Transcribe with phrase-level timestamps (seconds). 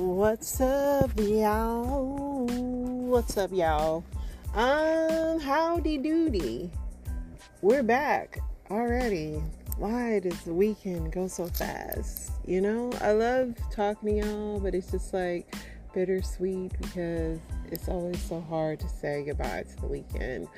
[0.00, 2.46] What's up, y'all?
[2.46, 4.02] What's up, y'all?
[4.54, 6.70] Um, howdy doody.
[7.60, 8.38] We're back
[8.70, 9.42] already.
[9.76, 12.32] Why does the weekend go so fast?
[12.46, 15.54] You know, I love talking to y'all, but it's just like
[15.92, 17.38] bittersweet because
[17.70, 20.48] it's always so hard to say goodbye to the weekend.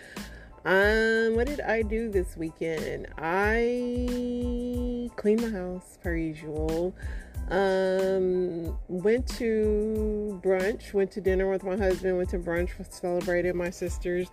[0.64, 3.08] Um, what did I do this weekend?
[3.18, 6.94] I cleaned my house per usual.
[7.52, 13.68] Um, went to brunch, went to dinner with my husband, went to brunch, celebrated my
[13.68, 14.28] sister's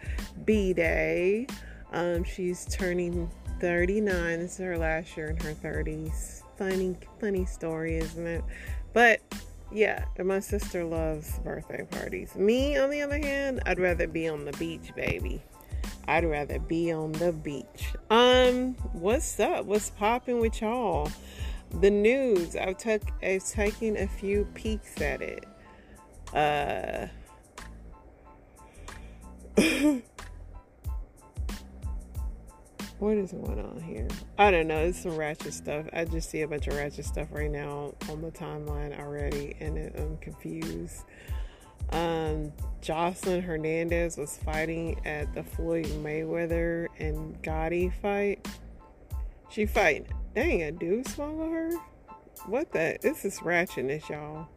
[0.45, 1.45] B day.
[1.91, 3.29] Um, she's turning
[3.59, 4.39] 39.
[4.39, 6.43] This is her last year in her 30s.
[6.57, 8.43] Funny, funny story, isn't it?
[8.93, 9.19] But
[9.69, 12.38] yeah, my sister loves birthday parties.
[12.38, 15.41] Me, on the other hand, I'd rather be on the beach, baby.
[16.07, 17.93] I'd rather be on the beach.
[18.09, 19.65] Um, what's up?
[19.65, 21.11] What's popping with y'all?
[21.71, 22.55] The news.
[22.55, 25.45] I've took I've taken a few peeks at it.
[26.33, 27.07] Uh
[32.99, 34.07] what is going on here?
[34.38, 34.77] I don't know.
[34.79, 35.85] It's some ratchet stuff.
[35.94, 39.77] I just see a bunch of ratchet stuff right now on the timeline already, and
[39.97, 41.03] I'm confused.
[41.91, 48.47] Um, Jocelyn Hernandez was fighting at the Floyd Mayweather and Gotti fight.
[49.50, 51.72] She fighting Dang, a dude swallow her?
[52.45, 52.97] What the?
[53.02, 54.47] This is ratchetness, y'all.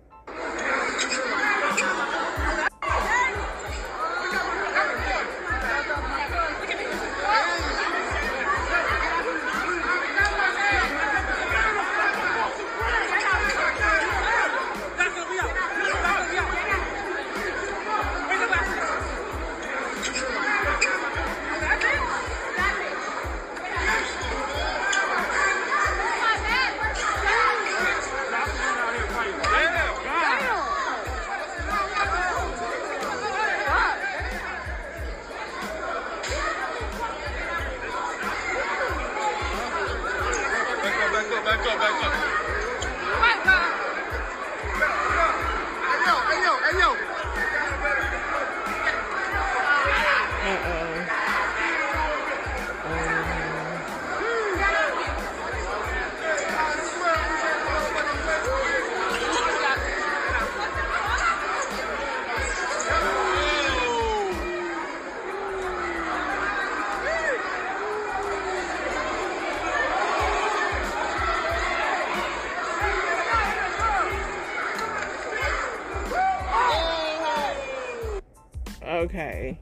[78.87, 79.59] Okay.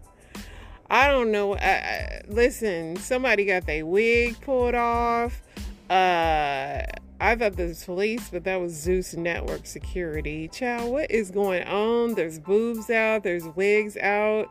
[0.89, 1.55] I don't know.
[1.55, 5.41] I, I, listen, somebody got their wig pulled off.
[5.89, 6.83] Uh,
[7.21, 10.49] I thought this was police, but that was Zeus Network Security.
[10.49, 12.15] Child, what is going on?
[12.15, 13.23] There's boobs out.
[13.23, 14.49] There's wigs out.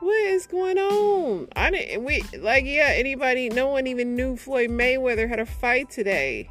[0.00, 1.48] What is going on?
[1.54, 2.04] I didn't.
[2.04, 2.92] We like, yeah.
[2.94, 3.48] Anybody?
[3.48, 6.50] No one even knew Floyd Mayweather had a fight today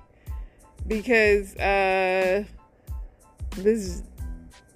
[0.88, 2.46] because uh,
[3.58, 4.04] this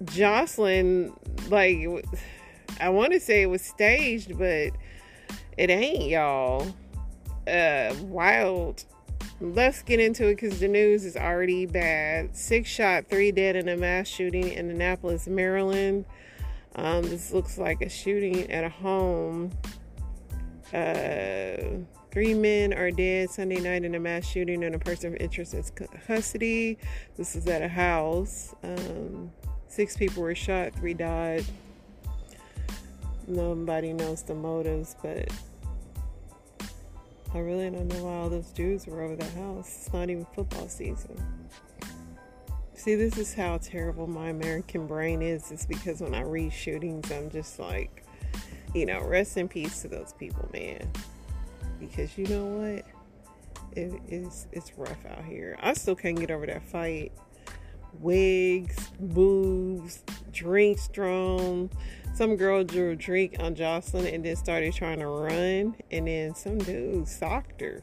[0.04, 1.12] Jocelyn,
[1.48, 2.04] like
[2.80, 4.72] I want to say it was staged, but
[5.56, 6.66] it ain't, y'all.
[7.46, 8.84] Uh, wild.
[9.40, 12.36] Let's get into it because the news is already bad.
[12.36, 16.04] Six shot, three dead in a mass shooting in Annapolis, Maryland.
[16.76, 19.50] Um, this looks like a shooting at a home.
[20.72, 25.20] Uh, three men are dead Sunday night in a mass shooting, and a person of
[25.20, 25.70] interest is
[26.06, 26.78] custody.
[27.16, 28.54] This is at a house.
[28.62, 29.30] Um,
[29.68, 31.44] six people were shot, three died.
[33.26, 35.30] Nobody knows the motives, but
[37.34, 39.66] I really don't know why all those dudes were over the house.
[39.66, 41.16] It's not even football season.
[42.74, 45.50] See, this is how terrible my American brain is.
[45.50, 48.04] It's because when I read shootings, I'm just like,
[48.74, 50.90] you know, rest in peace to those people, man.
[51.80, 52.84] Because you know what?
[53.76, 55.58] It is it's rough out here.
[55.60, 57.10] I still can't get over that fight.
[58.00, 61.70] Wigs, boobs, drinks thrown
[62.14, 66.34] some girl drew a drink on Jocelyn and then started trying to run, and then
[66.34, 67.82] some dude socked her.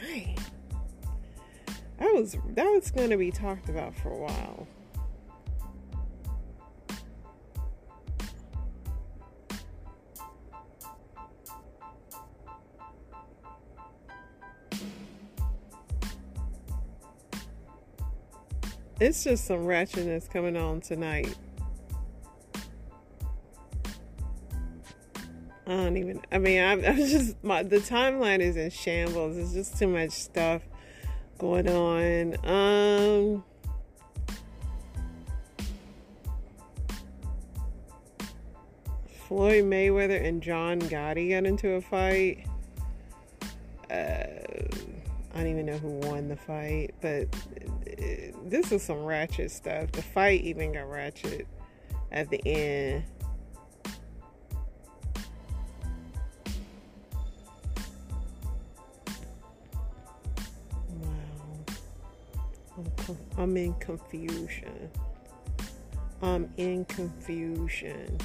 [0.00, 0.36] Dang.
[1.98, 4.66] That was that was gonna be talked about for a while.
[18.98, 21.34] It's just some ratchetness coming on tonight.
[25.70, 26.20] I don't even.
[26.32, 29.36] I mean, I'm, I'm just my, the timeline is in shambles.
[29.36, 30.62] It's just too much stuff
[31.38, 32.34] going on.
[32.44, 33.44] Um.
[39.28, 42.44] Floyd Mayweather and John Gotti got into a fight.
[43.88, 44.24] Uh,
[45.32, 47.28] I don't even know who won the fight, but
[47.86, 49.92] uh, this is some ratchet stuff.
[49.92, 51.46] The fight even got ratchet
[52.10, 53.04] at the end.
[63.40, 64.90] I'm in confusion.
[66.20, 68.18] I'm in confusion.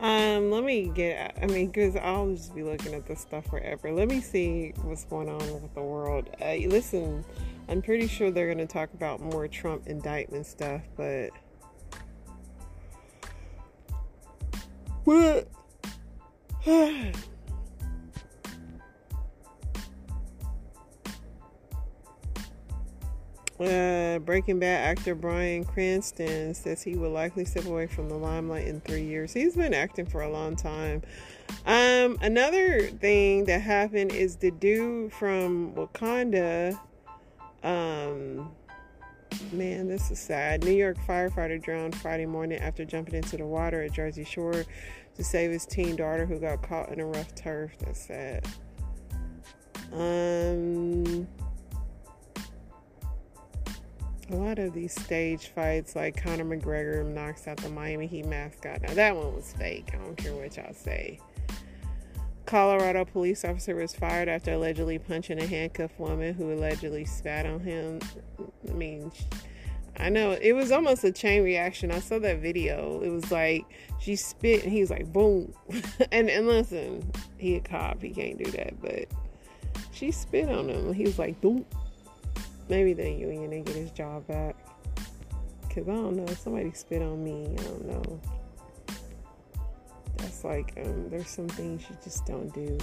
[0.00, 1.36] Um, let me get.
[1.42, 3.92] I mean, because I'll just be looking at this stuff forever.
[3.92, 6.30] Let me see what's going on with the world.
[6.40, 7.22] Uh, listen,
[7.68, 11.28] I'm pretty sure they're going to talk about more Trump indictment stuff, but
[15.04, 15.48] what?
[23.58, 28.80] Breaking Bad actor Bryan Cranston says he will likely step away from the limelight in
[28.80, 29.32] three years.
[29.32, 31.02] He's been acting for a long time.
[31.66, 36.78] Um, another thing that happened is the dude from Wakanda.
[37.64, 38.52] Um,
[39.52, 40.62] man, this is sad.
[40.62, 44.64] New York firefighter drowned Friday morning after jumping into the water at Jersey Shore
[45.16, 47.72] to save his teen daughter who got caught in a rough turf.
[47.80, 48.46] That's sad.
[49.92, 51.26] Um
[54.30, 58.82] a lot of these stage fights, like Conor McGregor knocks out the Miami Heat mascot.
[58.82, 59.90] Now, that one was fake.
[59.94, 61.18] I don't care what y'all say.
[62.44, 67.60] Colorado police officer was fired after allegedly punching a handcuffed woman who allegedly spat on
[67.60, 68.00] him.
[68.68, 69.12] I mean,
[69.98, 71.90] I know it was almost a chain reaction.
[71.90, 73.02] I saw that video.
[73.02, 73.66] It was like
[73.98, 75.52] she spit and he was like boom.
[76.12, 79.08] and and listen, he a cop, he can't do that, but
[79.92, 80.92] she spit on him.
[80.92, 81.66] He was like boom.
[82.68, 84.56] Maybe the union and get his job back.
[85.74, 87.56] Cause I don't know, somebody spit on me.
[87.58, 88.20] I don't know.
[90.16, 92.78] That's like um, there's some things you just don't do.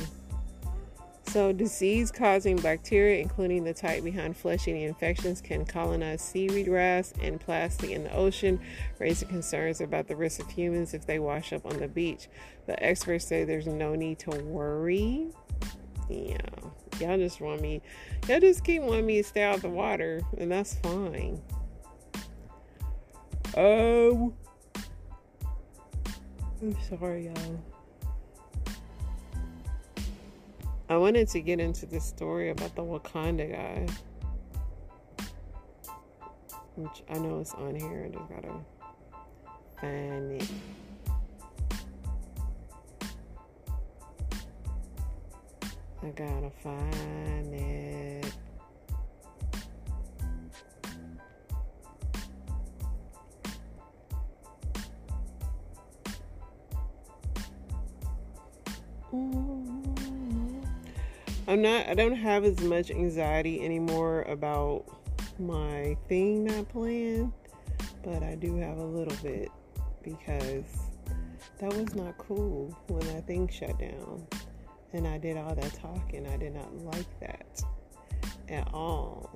[1.35, 7.13] So, disease causing bacteria, including the type behind flesh eating infections, can colonize seaweed grass
[7.21, 8.57] and plastic in the ocean,
[8.99, 12.29] raising concerns about the risk of humans if they wash up on the beach.
[12.65, 15.27] But experts say there's no need to worry.
[16.09, 16.37] Yeah,
[16.99, 17.81] y'all just want me,
[18.27, 21.41] y'all just keep wanting me to stay out of the water, and that's fine.
[23.57, 24.33] Oh,
[26.61, 27.63] I'm sorry, y'all.
[30.87, 33.87] I wanted to get into this story about the Wakanda guy,
[36.75, 38.05] which I know is on here.
[38.05, 38.53] I just gotta
[39.81, 40.47] find it.
[46.05, 48.31] I gotta find it.
[61.47, 64.83] I'm not, I don't have as much anxiety anymore about
[65.39, 67.33] my thing not playing,
[68.03, 69.49] but I do have a little bit
[70.03, 70.65] because
[71.57, 74.27] that was not cool when that thing shut down
[74.95, 76.25] and I did all that talking.
[76.25, 77.61] I did not like that
[78.47, 79.29] at all.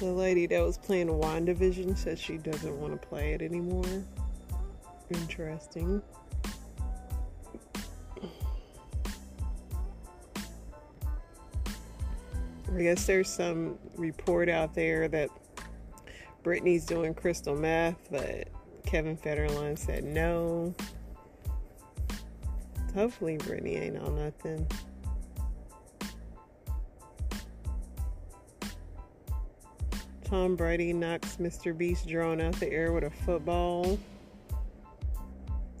[0.00, 4.02] The lady that was playing WandaVision said she doesn't want to play it anymore.
[5.10, 6.02] Interesting.
[12.72, 15.28] I guess there's some report out there that
[16.44, 18.48] Britney's doing crystal meth, but
[18.86, 20.74] Kevin Federline said no.
[22.94, 24.66] Hopefully, Britney ain't on nothing.
[30.24, 31.76] Tom Brady knocks Mr.
[31.76, 33.98] Beast drone out the air with a football.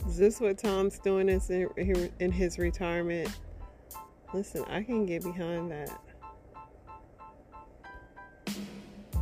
[0.08, 3.30] Is this what Tom's doing in his retirement?
[4.34, 6.00] Listen, I can get behind that.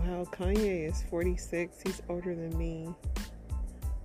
[0.08, 1.82] Kanye is 46.
[1.82, 2.94] He's older than me.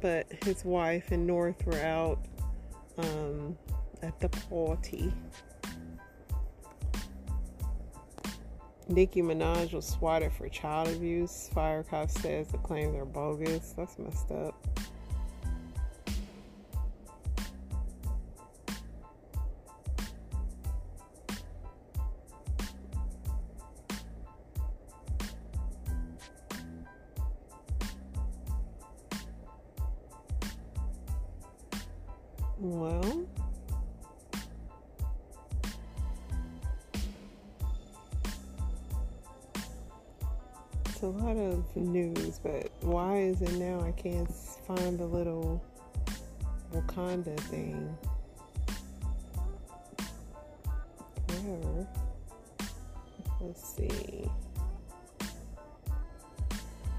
[0.02, 2.20] But his wife and North were out
[2.98, 3.58] um,
[4.02, 5.14] at the party.
[8.90, 11.50] Nicki Minaj was swatted for child abuse.
[11.54, 13.74] Fire cop says the claims are bogus.
[13.78, 14.68] That's messed up.
[41.34, 44.32] Lot of news, but why is it now I can't
[44.68, 45.64] find the little
[46.74, 47.98] Wakanda thing?
[51.28, 51.88] Where?
[53.42, 54.30] Let's see.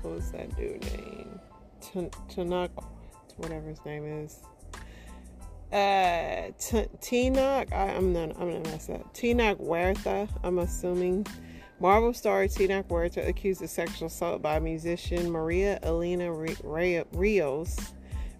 [0.02, 1.40] What was that dude name?
[2.28, 2.70] Tanak,
[3.36, 4.40] whatever his name is.
[5.72, 7.72] Uh, Tenoch.
[7.72, 8.30] I'm not.
[8.30, 9.14] I'm gonna mess up.
[9.14, 10.28] Tenoch Huerta.
[10.42, 11.26] I'm assuming.
[11.80, 17.92] Marvel star Tenoch Huerta accused of sexual assault by musician Maria Elena Rios.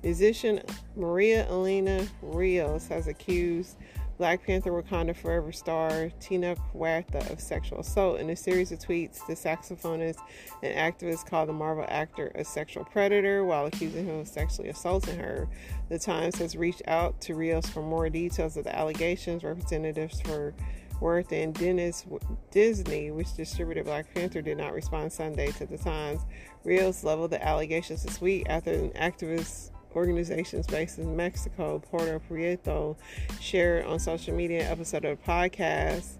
[0.03, 0.61] Musician
[0.97, 3.77] Maria Elena Rios has accused
[4.17, 8.21] Black Panther Wakanda Forever star Tenoch Huerta of sexual assault.
[8.21, 10.19] In a series of tweets, the saxophonist
[10.63, 15.19] and activist called the Marvel actor a sexual predator while accusing him of sexually assaulting
[15.19, 15.49] her.
[15.89, 19.43] The Times has reached out to Rios for more details of the allegations.
[19.43, 20.55] Representatives for
[21.01, 22.07] Huerta and Dennis
[22.51, 26.21] Disney, which distributed Black Panther, did not respond Sunday to the Times.
[26.65, 32.97] Rios leveled the allegations this week after an activist organizations based in Mexico, Poder Prieto,
[33.41, 36.19] shared on social media an episode of a podcast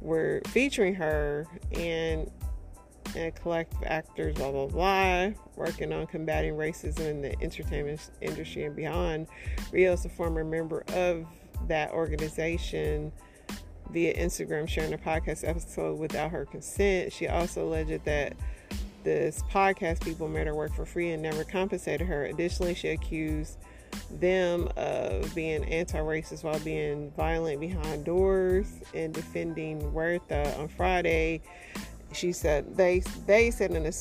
[0.00, 2.30] were featuring her and
[3.16, 8.76] and collective actors, blah blah blah, working on combating racism in the entertainment industry and
[8.76, 9.26] beyond.
[9.72, 11.26] Rios, a former member of
[11.66, 13.10] that organization,
[13.90, 17.12] via Instagram, sharing a podcast episode without her consent.
[17.12, 18.34] She also alleged that
[19.04, 22.24] this podcast people made her work for free and never compensated her.
[22.26, 23.58] Additionally, she accused
[24.10, 31.40] them of being anti-racist while being violent behind doors and defending Huerta on Friday.
[32.12, 33.92] She said they they said in a,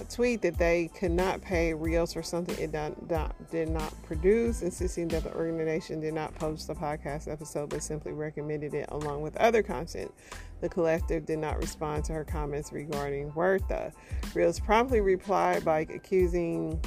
[0.00, 3.92] a tweet that they could not pay Rios for something it not, not, did not
[4.04, 8.86] produce, insisting that the organization did not publish the podcast episode but simply recommended it
[8.90, 10.12] along with other content.
[10.60, 13.92] The collective did not respond to her comments regarding Huerta.
[14.34, 16.80] Rios promptly replied by accusing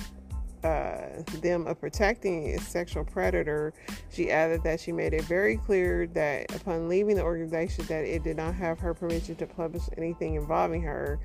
[0.63, 3.73] uh, them of protecting a sexual predator.
[4.09, 8.23] She added that she made it very clear that upon leaving the organization that it
[8.23, 11.19] did not have her permission to publish anything involving her.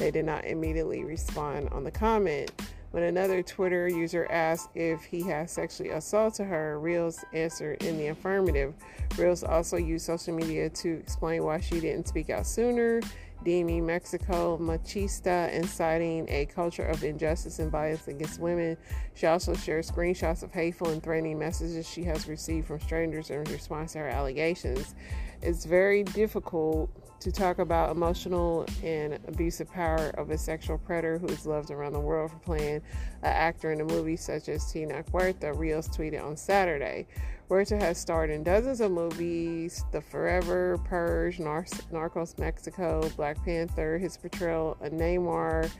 [0.00, 2.50] They did not immediately respond on the comment.
[2.90, 8.06] When another Twitter user asked if he had sexually assaulted her, Rios answered in the
[8.06, 8.72] affirmative.
[9.18, 13.02] Rios also used social media to explain why she didn't speak out sooner,
[13.44, 18.78] deeming Mexico machista and citing a culture of injustice and violence against women.
[19.12, 23.44] She also shared screenshots of hateful and threatening messages she has received from strangers in
[23.44, 24.94] response to her allegations.
[25.42, 26.88] It's very difficult
[27.20, 31.92] to talk about emotional and abusive power of a sexual predator who is loved around
[31.92, 32.82] the world for playing an
[33.22, 37.06] actor in a movie such as Tenoch Huerta, Rios tweeted on Saturday.
[37.48, 43.98] Huerta has starred in dozens of movies The Forever, Purge, Nar- Narcos Mexico, Black Panther.
[43.98, 45.70] His portrayal of Namor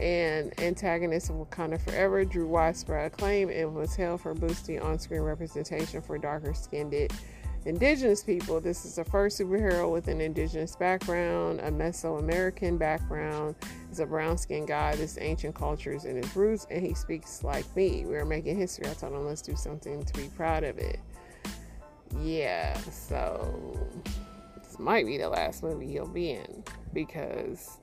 [0.00, 5.22] and antagonist of Wakanda Forever drew widespread acclaim and was hailed for boosting on screen
[5.22, 6.92] representation for darker skinned
[7.64, 8.60] indigenous people.
[8.60, 13.54] This is the first superhero with an indigenous background, a Mesoamerican background.
[13.88, 14.94] He's a brown skinned guy.
[14.96, 18.04] This ancient culture is in his roots, and he speaks like me.
[18.04, 18.86] We are making history.
[18.88, 21.00] I told him, let's do something to be proud of it.
[22.20, 23.76] Yeah, so
[24.62, 27.78] this might be the last movie he'll be in because,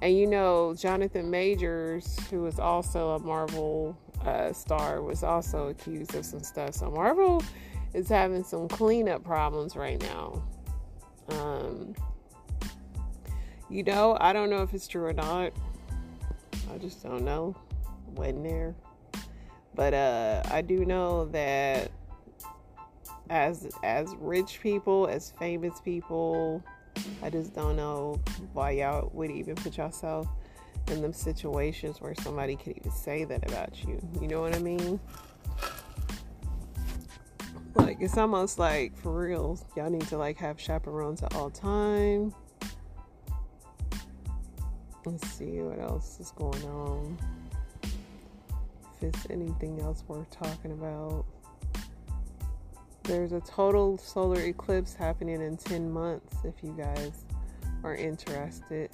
[0.00, 6.14] and you know, Jonathan Majors, who is also a Marvel uh, star, was also accused
[6.14, 6.74] of some stuff.
[6.74, 7.42] So Marvel
[7.94, 10.42] is having some cleanup problems right now.
[11.30, 11.94] Um,
[13.70, 15.52] you know, I don't know if it's true or not.
[16.72, 17.56] I just don't know.
[18.14, 18.74] Wasn't there.
[19.74, 21.90] But uh, I do know that
[23.30, 26.62] as as rich people, as famous people,
[27.22, 28.20] I just don't know
[28.52, 30.28] why y'all would even put yourself
[30.88, 34.00] in them situations where somebody could even say that about you.
[34.20, 35.00] You know what I mean?
[37.84, 42.34] Like it's almost like for real, y'all need to like have chaperones at all time.
[45.04, 47.18] Let's see what else is going on.
[47.82, 51.26] If it's anything else worth talking about.
[53.02, 57.26] There's a total solar eclipse happening in 10 months if you guys
[57.82, 58.88] are interested.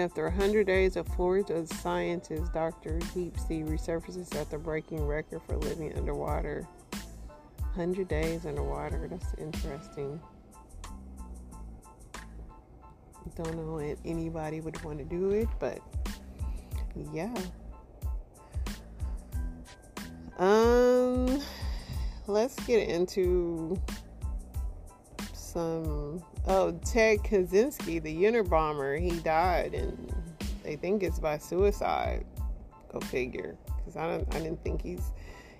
[0.00, 3.00] After 100 days of Florida scientist Dr.
[3.12, 6.66] Deep Sea resurfaces after breaking record for living underwater.
[7.74, 9.08] 100 days underwater.
[9.08, 10.18] That's interesting.
[13.36, 15.80] Don't know if anybody would want to do it, but
[17.12, 17.34] yeah.
[20.38, 21.42] Um,
[22.26, 23.78] let's get into
[25.34, 26.24] some.
[26.46, 30.12] Oh, Ted Kaczynski, the Unabomber, he died, and
[30.62, 32.24] they think it's by suicide.
[32.92, 33.56] Go figure.
[33.76, 35.12] Because I don't, I didn't think he's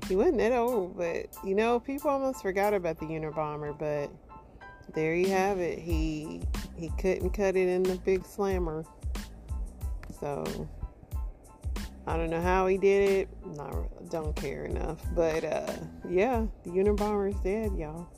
[0.08, 4.10] he wasn't that old, but you know, people almost forgot about the Unabomber, but
[4.94, 5.78] there you have it.
[5.78, 6.40] He
[6.76, 8.84] he couldn't cut it in the big slammer.
[10.18, 10.68] So
[12.06, 13.28] I don't know how he did it.
[13.56, 14.98] Not don't care enough.
[15.14, 15.72] But uh
[16.08, 18.08] yeah, the Unabomber is dead, y'all.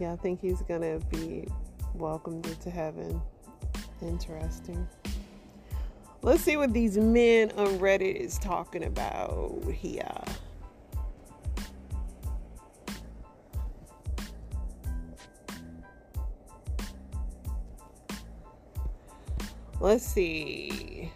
[0.00, 1.46] Yeah, I think he's gonna be
[1.94, 3.20] welcomed into heaven.
[4.02, 4.86] Interesting.
[6.22, 10.10] Let's see what these men on Reddit is talking about here.
[19.80, 21.12] Let's see.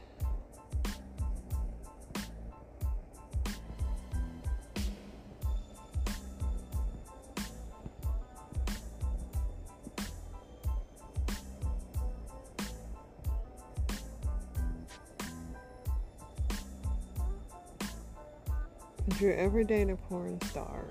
[19.18, 20.84] Would you ever date a porn star?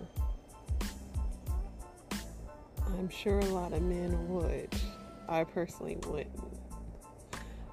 [2.85, 4.67] I'm sure a lot of men would.
[5.29, 6.59] I personally wouldn't.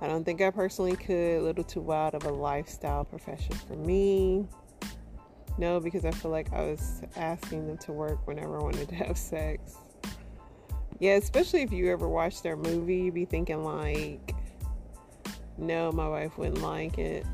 [0.00, 1.38] I don't think I personally could.
[1.38, 4.46] A little too wild of a lifestyle profession for me.
[5.58, 8.94] No, because I feel like I was asking them to work whenever I wanted to
[8.94, 9.74] have sex.
[11.00, 14.36] Yeah, especially if you ever watch their movie, you'd be thinking like,
[15.58, 17.26] no, my wife wouldn't like it.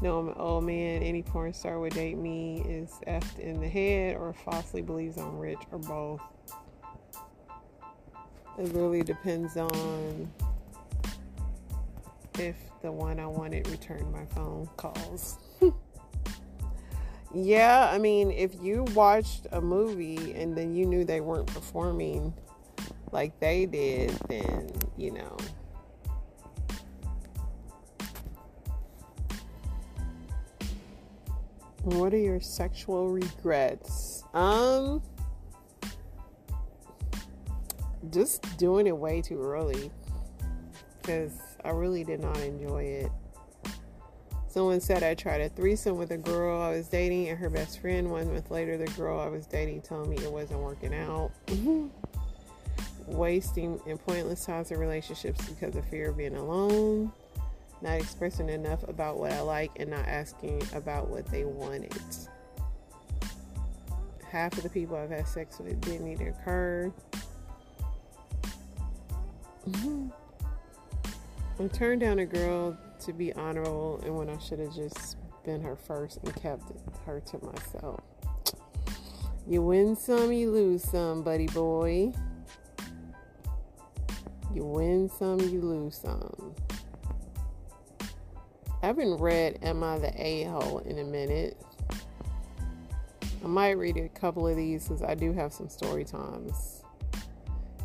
[0.00, 1.02] No, old oh, man.
[1.02, 5.36] Any porn star would date me is effed in the head or falsely believes I'm
[5.36, 6.20] rich or both.
[8.58, 10.32] It really depends on
[12.38, 15.38] if the one I wanted returned my phone calls.
[17.34, 22.32] yeah, I mean, if you watched a movie and then you knew they weren't performing
[23.10, 25.36] like they did, then, you know.
[31.82, 34.24] What are your sexual regrets?
[34.34, 35.02] Um,
[38.10, 39.90] just doing it way too early
[41.00, 41.32] because
[41.64, 43.12] I really did not enjoy it.
[44.48, 47.80] Someone said I tried a threesome with a girl I was dating and her best
[47.80, 48.10] friend.
[48.10, 51.30] One month later, the girl I was dating told me it wasn't working out.
[53.06, 57.12] Wasting and pointless times in relationships because of fear of being alone.
[57.80, 61.92] Not expressing enough about what I like and not asking about what they wanted.
[64.28, 66.92] Half of the people I've had sex with didn't even occur.
[69.68, 70.08] Mm-hmm.
[71.60, 75.62] I turned down a girl to be honorable, and when I should have just been
[75.62, 76.62] her first and kept
[77.06, 78.00] her to myself.
[79.46, 82.12] You win some, you lose some, buddy boy.
[84.54, 86.54] You win some, you lose some.
[88.80, 91.56] I haven't read Am I the A hole in a minute.
[93.44, 96.82] I might read a couple of these because I do have some story times.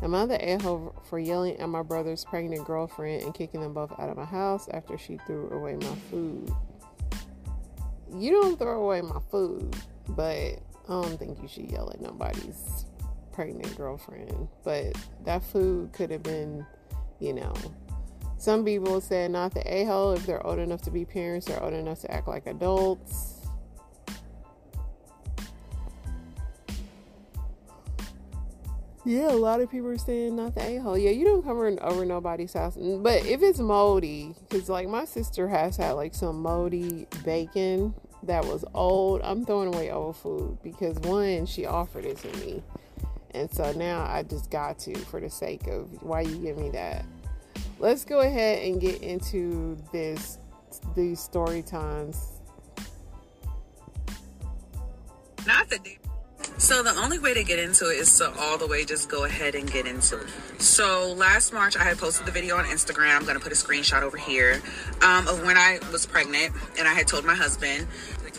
[0.02, 3.72] Am I the a hole for yelling at my brother's pregnant girlfriend and kicking them
[3.72, 6.52] both out of my house after she threw away my food?
[8.14, 9.74] You don't throw away my food,
[10.10, 12.86] but I don't think you should yell at nobody's
[13.32, 14.48] pregnant girlfriend.
[14.62, 16.64] But that food could have been,
[17.18, 17.54] you know,
[18.44, 21.62] some people said not the a hole if they're old enough to be parents, they're
[21.62, 23.34] old enough to act like adults
[29.06, 30.96] Yeah, a lot of people are saying not the a hole.
[30.96, 32.76] Yeah, you don't come over nobody's house.
[32.76, 38.46] But if it's moldy, because like my sister has had like some moldy bacon that
[38.46, 42.62] was old, I'm throwing away old food because one, she offered it to me.
[43.34, 46.70] And so now I just got to for the sake of why you give me
[46.70, 47.04] that.
[47.78, 50.38] Let's go ahead and get into this
[50.94, 52.30] these story times.
[55.46, 55.78] Not the
[56.58, 59.24] so the only way to get into it is to all the way just go
[59.24, 60.28] ahead and get into it.
[60.58, 63.16] So last March, I had posted the video on Instagram.
[63.16, 64.62] I'm gonna put a screenshot over here
[65.02, 67.86] um, of when I was pregnant, and I had told my husband.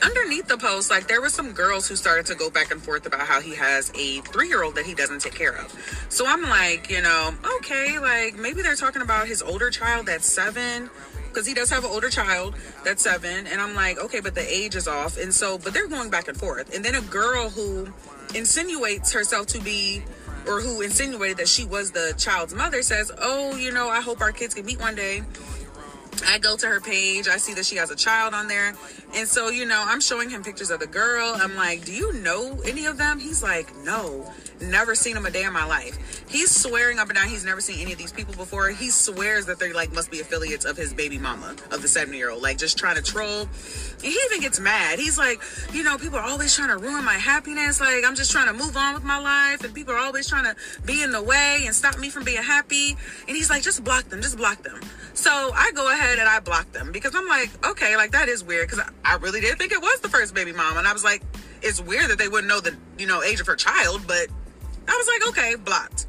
[0.04, 3.06] Underneath the post, like there were some girls who started to go back and forth
[3.06, 5.72] about how he has a three year old that he doesn't take care of.
[6.10, 10.26] So I'm like, you know, okay, like maybe they're talking about his older child that's
[10.26, 10.90] seven
[11.30, 13.48] because he does have an older child that's seven.
[13.48, 15.18] And I'm like, okay, but the age is off.
[15.18, 16.74] And so, but they're going back and forth.
[16.76, 17.88] And then a girl who
[18.34, 20.04] insinuates herself to be
[20.48, 24.22] or who insinuated that she was the child's mother says, "Oh, you know, I hope
[24.22, 25.24] our kids can meet one day."
[26.28, 28.74] I go to her page, I see that she has a child on there.
[29.16, 31.34] And so, you know, I'm showing him pictures of the girl.
[31.36, 33.20] I'm like, Do you know any of them?
[33.20, 36.26] He's like, No, never seen them a day in my life.
[36.28, 38.70] He's swearing up and down he's never seen any of these people before.
[38.70, 42.18] He swears that they like must be affiliates of his baby mama, of the 70
[42.18, 43.42] year old, like just trying to troll.
[43.42, 45.00] And he even gets mad.
[45.00, 45.42] He's like,
[45.74, 47.80] You know, people are always trying to ruin my happiness.
[47.80, 49.64] Like, I'm just trying to move on with my life.
[49.64, 52.44] And people are always trying to be in the way and stop me from being
[52.44, 52.98] happy.
[53.28, 54.80] And he's like, Just block them, just block them.
[55.16, 58.44] So I go ahead and I block them because I'm like, okay, like that is
[58.44, 61.04] weird because I, really did think it was the first baby mom, and I was
[61.04, 61.24] like,
[61.62, 64.28] it's weird that they wouldn't know the you know age of her child, but
[64.88, 66.06] I was like, okay, blocked.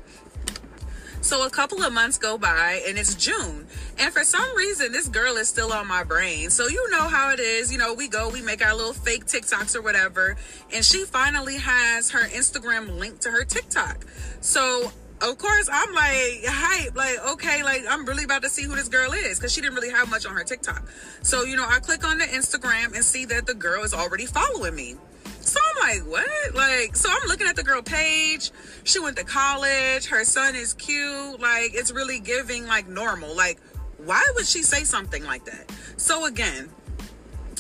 [1.21, 3.67] So a couple of months go by and it's June.
[3.99, 6.51] And for some reason, this girl is still on my brain.
[6.51, 7.73] So you know how it is.
[7.73, 10.37] You know, we go, we make our little fake TikToks or whatever.
[10.73, 14.07] And she finally has her Instagram linked to her TikTok.
[14.41, 14.93] So
[15.23, 18.89] of course I'm like hype, like okay, like I'm really about to see who this
[18.89, 20.85] girl is because she didn't really have much on her TikTok.
[21.23, 24.27] So you know, I click on the Instagram and see that the girl is already
[24.27, 24.97] following me.
[25.41, 26.55] So I'm like, what?
[26.55, 28.51] Like, so I'm looking at the girl page.
[28.83, 30.07] She went to college.
[30.07, 31.41] Her son is cute.
[31.41, 33.35] Like, it's really giving like normal.
[33.35, 33.61] Like,
[34.05, 35.71] why would she say something like that?
[35.97, 36.69] So again,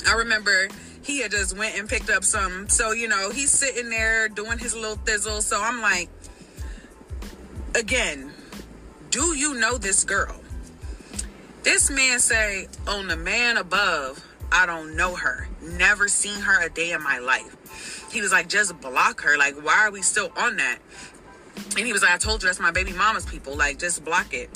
[0.06, 0.68] I remember
[1.02, 2.68] he had just went and picked up some.
[2.68, 5.40] So you know, he's sitting there doing his little thizzle.
[5.40, 6.10] So I'm like
[7.76, 8.32] again,
[9.10, 10.40] do you know this girl?
[11.62, 15.48] This man say, on the man above, I don't know her.
[15.60, 18.08] Never seen her a day in my life.
[18.10, 19.36] He was like, just block her.
[19.36, 20.78] Like, why are we still on that?
[21.76, 23.56] And he was like, I told you that's my baby mama's people.
[23.56, 24.48] Like, just block it.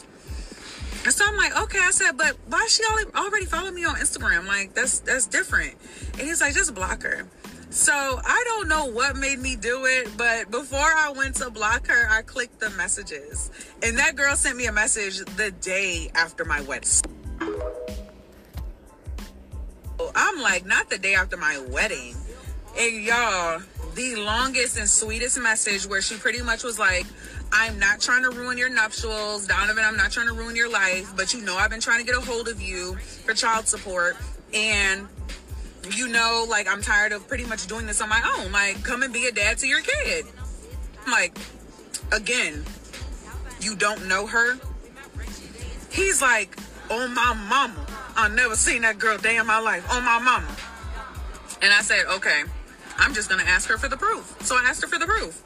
[1.05, 1.81] And so I'm like, okay.
[1.83, 4.47] I said, but why she already following me on Instagram?
[4.47, 5.75] Like, that's that's different.
[6.13, 7.27] And he's like, just block her.
[7.71, 11.87] So I don't know what made me do it, but before I went to block
[11.87, 13.51] her, I clicked the messages.
[13.83, 16.91] And that girl sent me a message the day after my wedding.
[20.17, 22.17] I'm like, not the day after my wedding.
[22.77, 23.63] And y'all,
[23.95, 27.07] the longest and sweetest message where she pretty much was like,
[27.53, 29.47] I'm not trying to ruin your nuptials.
[29.47, 32.07] Donovan, I'm not trying to ruin your life, but you know I've been trying to
[32.07, 34.17] get a hold of you for child support.
[34.53, 35.07] And
[35.97, 38.53] you know, like I'm tired of pretty much doing this on my own.
[38.53, 40.27] Like, come and be a dad to your kid.
[41.07, 41.37] Like,
[42.13, 42.65] again,
[43.61, 44.59] you don't know her.
[45.91, 46.57] He's like,
[46.91, 47.87] oh my mama.
[48.17, 49.87] I never seen that girl day in my life.
[49.91, 50.57] Oh my mama.
[51.63, 52.43] And I said, okay,
[52.97, 54.37] I'm just gonna ask her for the proof.
[54.43, 55.43] So I asked her for the proof.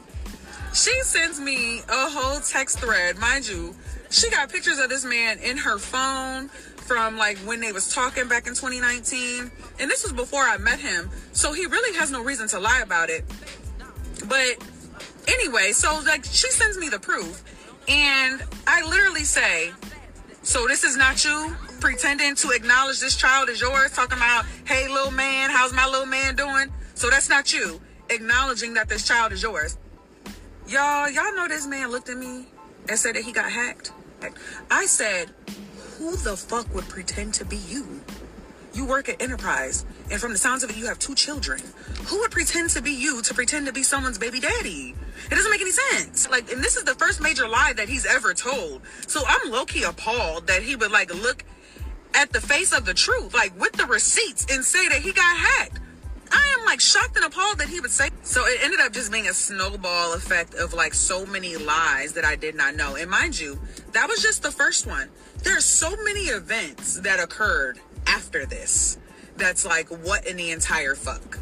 [0.73, 3.75] She sends me a whole text thread, mind you.
[4.09, 6.49] She got pictures of this man in her phone
[6.85, 10.79] from like when they was talking back in 2019 and this was before i met
[10.79, 13.25] him so he really has no reason to lie about it.
[14.27, 14.57] But
[15.27, 17.43] anyway so like she sends me the proof
[17.87, 19.71] and i literally say
[20.43, 24.87] so this is not you pretending to acknowledge this child is yours talking about hey
[24.87, 26.71] little man how's my little man doing?
[26.95, 29.77] So that's not you acknowledging that this child is yours.
[30.67, 32.47] Y'all y'all know this man looked at me
[32.87, 33.91] and said that he got hacked.
[34.71, 35.29] I said
[35.97, 38.01] who the fuck would pretend to be you?
[38.73, 41.61] You work at Enterprise, and from the sounds of it, you have two children.
[42.07, 44.93] Who would pretend to be you to pretend to be someone's baby daddy?
[45.31, 46.29] It doesn't make any sense.
[46.29, 48.81] Like, and this is the first major lie that he's ever told.
[49.07, 51.45] So I'm low key appalled that he would like look
[52.13, 55.37] at the face of the truth, like with the receipts, and say that he got
[55.37, 55.79] hacked.
[56.29, 58.09] I am like shocked and appalled that he would say.
[58.23, 62.25] So it ended up just being a snowball effect of like so many lies that
[62.25, 62.95] I did not know.
[62.95, 63.59] And mind you,
[63.93, 65.09] that was just the first one
[65.45, 68.97] there's so many events that occurred after this
[69.37, 71.39] that's like what in the entire fuck.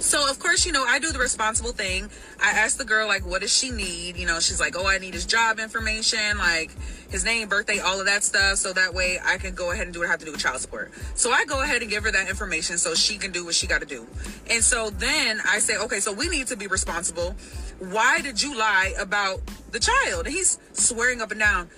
[0.00, 2.10] So of course you know i do the responsible thing.
[2.42, 4.16] I ask the girl like what does she need?
[4.16, 6.70] You know she's like oh i need his job information like
[7.10, 8.56] his name birthday all of that stuff.
[8.56, 10.40] So that way i can go ahead and do what i have to do with
[10.40, 10.90] child support.
[11.14, 13.66] So i go ahead and give her that information so she can do what she
[13.66, 14.06] got to do.
[14.50, 17.34] And so then i say okay so we need to be responsible.
[17.80, 19.40] Why did you lie about
[19.72, 20.26] the child?
[20.26, 21.68] And he's swearing up and down.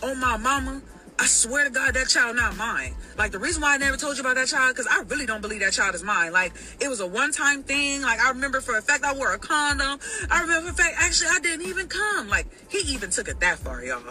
[0.00, 0.82] Oh my mama
[1.20, 2.94] I swear to God, that child not mine.
[3.16, 5.40] Like the reason why I never told you about that child, because I really don't
[5.40, 6.32] believe that child is mine.
[6.32, 8.02] Like it was a one-time thing.
[8.02, 9.98] Like I remember for a fact I wore a condom.
[10.30, 12.28] I remember for fact actually I didn't even come.
[12.28, 14.02] Like he even took it that far, y'all.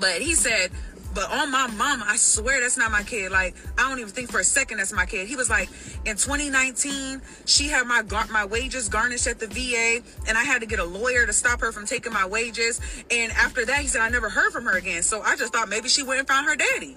[0.00, 0.70] but he said
[1.14, 3.32] but on my mama, I swear that's not my kid.
[3.32, 5.26] Like, I don't even think for a second that's my kid.
[5.26, 5.68] He was like,
[6.04, 10.60] in 2019, she had my gar- my wages garnished at the VA, and I had
[10.60, 12.80] to get a lawyer to stop her from taking my wages.
[13.10, 15.02] And after that, he said I never heard from her again.
[15.02, 16.96] So I just thought maybe she went and found her daddy.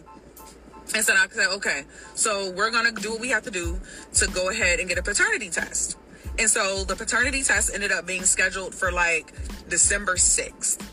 [0.95, 3.79] And so I said, okay, so we're gonna do what we have to do
[4.15, 5.97] to go ahead and get a paternity test.
[6.37, 9.33] And so the paternity test ended up being scheduled for like
[9.69, 10.85] December 6th.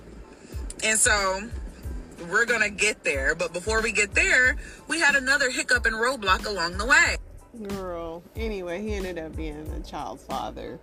[0.85, 1.43] And so
[2.29, 3.35] we're going to get there.
[3.35, 4.57] But before we get there,
[4.89, 7.17] we had another hiccup and roadblock along the way.
[7.69, 8.23] Girl.
[8.37, 10.79] Anyway, he ended up being a child's father.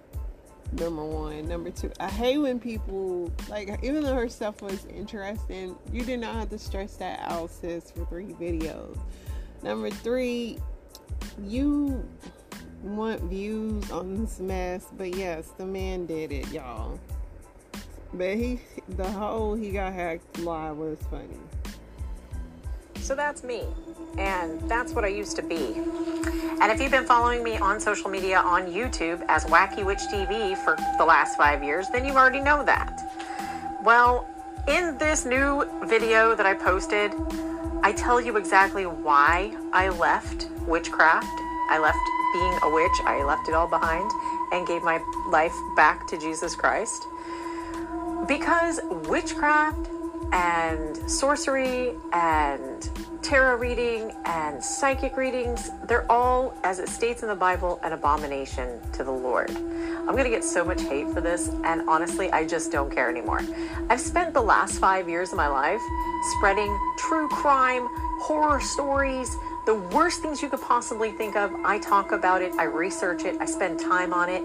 [0.74, 1.48] Number one.
[1.48, 6.20] Number two, I hate when people, like, even though her stuff was interesting, you did
[6.20, 8.98] not have to stress that out, sis, for three videos.
[9.64, 10.60] Number three,
[11.42, 12.06] you
[12.84, 17.00] want views on this mess, but yes, the man did it, y'all.
[18.14, 21.40] But he, the whole he got hacked lie was funny.
[23.02, 23.64] So that's me.
[24.18, 25.76] And that's what I used to be.
[26.60, 30.58] And if you've been following me on social media on YouTube as Wacky Witch TV
[30.58, 33.80] for the last five years, then you already know that.
[33.84, 34.28] Well,
[34.68, 37.14] in this new video that I posted,
[37.84, 41.28] I tell you exactly why I left witchcraft.
[41.70, 41.98] I left
[42.34, 44.12] being a witch, I left it all behind
[44.52, 47.08] and gave my life back to Jesus Christ.
[48.26, 49.90] Because witchcraft
[50.32, 52.90] and sorcery and
[53.22, 58.80] tarot reading and psychic readings, they're all, as it states in the Bible, an abomination
[58.94, 59.52] to the Lord.
[59.52, 63.10] I'm going to get so much hate for this, and honestly, I just don't care
[63.10, 63.42] anymore.
[63.90, 65.82] I've spent the last five years of my life
[66.38, 67.88] spreading true crime,
[68.22, 71.54] horror stories, the worst things you could possibly think of.
[71.66, 74.44] I talk about it, I research it, I spend time on it.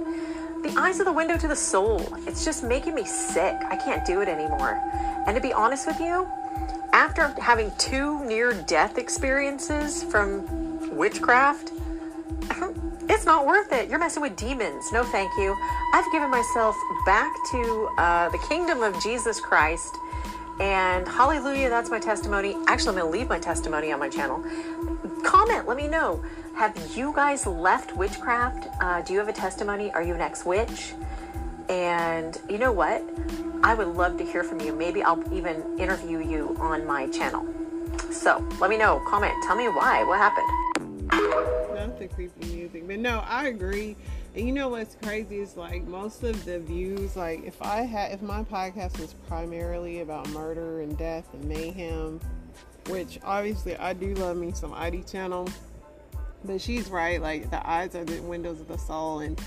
[0.63, 2.01] The eyes are the window to the soul.
[2.27, 3.57] It's just making me sick.
[3.69, 4.81] I can't do it anymore.
[5.27, 6.29] And to be honest with you,
[6.93, 11.73] after having two near death experiences from witchcraft,
[13.09, 13.91] it's not worth it.
[13.91, 14.93] You're messing with demons.
[14.93, 15.57] No, thank you.
[15.95, 19.97] I've given myself back to uh, the kingdom of Jesus Christ.
[20.61, 22.57] And hallelujah, that's my testimony.
[22.69, 24.45] Actually, I'm going to leave my testimony on my channel.
[25.25, 26.23] Comment, let me know.
[26.55, 28.69] Have you guys left witchcraft?
[28.81, 29.91] Uh, do you have a testimony?
[29.93, 30.93] Are you an ex witch?
[31.69, 33.03] And you know what?
[33.65, 34.73] I would love to hear from you.
[34.73, 37.47] Maybe I'll even interview you on my channel.
[38.11, 39.03] So let me know.
[39.09, 39.33] Comment.
[39.45, 40.05] Tell me why.
[40.05, 40.49] What happened?
[41.75, 42.87] Not the creepy music.
[42.87, 43.97] But no, I agree.
[44.37, 48.13] And you know what's crazy is like most of the views, like if I had,
[48.13, 52.21] if my podcast was primarily about murder and death and mayhem,
[52.89, 55.49] which obviously I do love me some ID channel,
[56.45, 57.21] but she's right.
[57.21, 59.41] Like the eyes are the windows of the soul, and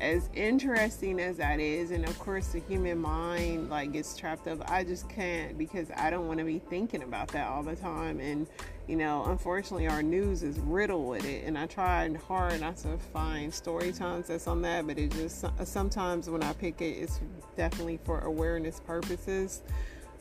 [0.00, 4.58] as interesting as that is and of course the human mind like gets trapped up
[4.70, 8.18] i just can't because i don't want to be thinking about that all the time
[8.18, 8.46] and
[8.86, 12.96] you know unfortunately our news is riddled with it and i tried hard not to
[13.12, 16.96] find story times that's on that but it just uh, sometimes when i pick it
[16.96, 17.20] it's
[17.54, 19.62] definitely for awareness purposes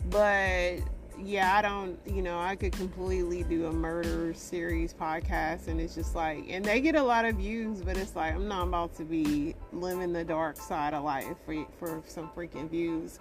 [0.09, 0.79] but
[1.23, 5.95] yeah, I don't, you know, I could completely do a murder series podcast and it's
[5.95, 8.95] just like, and they get a lot of views, but it's like, I'm not about
[8.97, 13.19] to be living the dark side of life for, for some freaking views.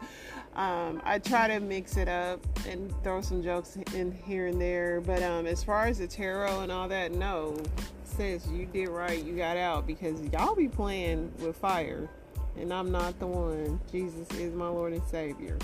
[0.54, 5.00] Um, I try to mix it up and throw some jokes in here and there,
[5.00, 7.60] but um, as far as the tarot and all that, no,
[8.04, 12.08] sis, you did right, you got out because y'all be playing with fire
[12.56, 13.80] and I'm not the one.
[13.90, 15.58] Jesus is my Lord and Savior.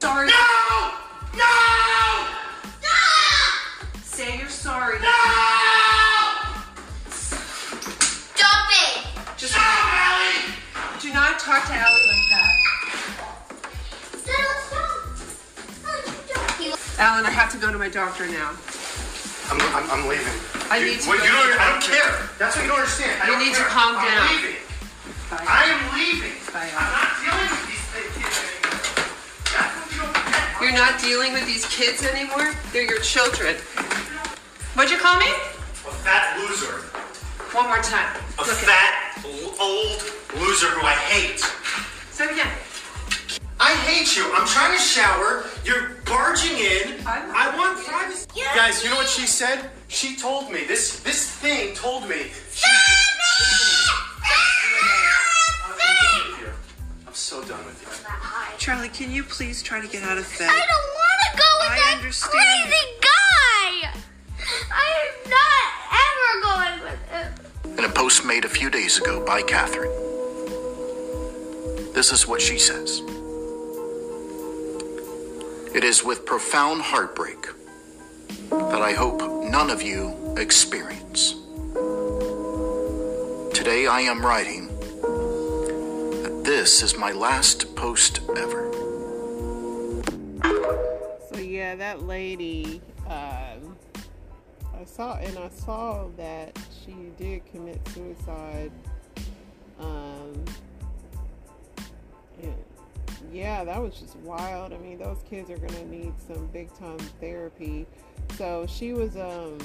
[0.00, 0.26] Sorry.
[0.26, 0.32] No!
[1.36, 2.26] No!
[2.80, 2.88] No!
[4.02, 4.98] Say you're sorry.
[4.98, 5.08] No!
[7.10, 9.04] Stop it!
[9.36, 10.54] Just Stop, Allie!
[11.00, 12.52] do not talk to Allie like that.
[14.24, 16.60] Stop, stop.
[16.60, 16.98] You don't.
[16.98, 18.52] Alan, I have to go to my doctor now.
[19.50, 20.26] I'm, I'm, I'm leaving.
[20.70, 21.92] I You- need to what, go you don't, the I don't doctor.
[21.92, 22.28] care.
[22.38, 23.20] That's what you don't understand.
[23.22, 23.68] I You don't need to care.
[23.68, 24.28] calm I'm down.
[24.32, 24.56] leaving.
[25.30, 25.44] Bye.
[25.44, 26.32] I am leaving.
[26.52, 26.70] Bye.
[26.72, 27.52] I'm not dealing
[30.60, 32.52] You're not dealing with these kids anymore?
[32.72, 33.56] They're your children.
[34.74, 35.26] What'd you call me?
[35.26, 36.84] A fat loser.
[37.56, 38.14] One more time.
[38.38, 39.24] A Look at fat,
[39.58, 40.02] old
[40.38, 41.40] loser who I hate.
[42.10, 42.52] Say it again.
[43.58, 44.30] I hate you.
[44.34, 45.44] I'm trying to shower.
[45.64, 47.06] You're barging in.
[47.06, 48.26] I'm- I want privacy.
[48.54, 49.70] Guys, you know what she said?
[49.88, 51.00] She told me this.
[51.00, 52.32] This thing told me.
[52.54, 52.69] She,
[58.60, 60.46] Charlie, can you please try to get out of bed?
[60.50, 62.68] I don't want to go with I that understand.
[62.68, 63.90] crazy guy.
[64.70, 65.64] I am not
[66.04, 67.78] ever going with him.
[67.78, 69.90] In a post made a few days ago by Catherine,
[71.94, 73.00] this is what she says
[75.74, 77.46] It is with profound heartbreak
[78.50, 81.32] that I hope none of you experience.
[83.54, 84.69] Today I am writing that
[86.50, 88.72] this is my last post ever.
[91.32, 93.76] So yeah, that lady, um,
[94.74, 98.72] I saw and I saw that she did commit suicide.
[99.78, 100.44] Um,
[103.32, 104.72] yeah, that was just wild.
[104.72, 107.86] I mean, those kids are gonna need some big time therapy.
[108.36, 109.56] So she was um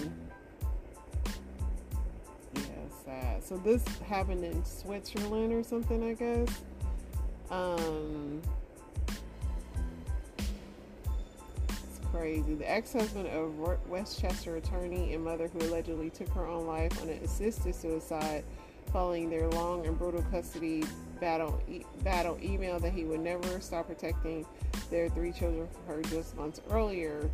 [2.54, 2.62] yeah,
[3.04, 3.44] sad.
[3.44, 6.62] So this happened in Switzerland or something, I guess.
[7.52, 8.42] Um
[11.70, 12.56] it's crazy.
[12.56, 17.20] The ex-husband of Westchester attorney and mother who allegedly took her own life on an
[17.24, 18.44] assisted suicide
[18.92, 20.84] following their long and brutal custody
[21.20, 24.46] battle e- battle emailed that he would never stop protecting
[24.90, 27.30] their three children from her just months earlier.